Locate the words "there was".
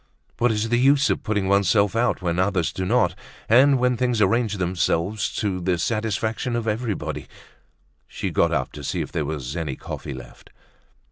9.11-9.55